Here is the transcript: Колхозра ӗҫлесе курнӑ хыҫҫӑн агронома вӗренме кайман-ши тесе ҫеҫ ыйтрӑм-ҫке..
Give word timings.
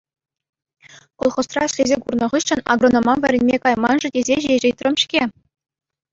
Колхозра 1.23 1.63
ӗҫлесе 1.73 1.97
курнӑ 2.05 2.27
хыҫҫӑн 2.31 2.61
агронома 2.75 3.13
вӗренме 3.21 3.57
кайман-ши 3.67 4.09
тесе 4.19 4.37
ҫеҫ 4.49 4.63
ыйтрӑм-ҫке.. 4.73 5.23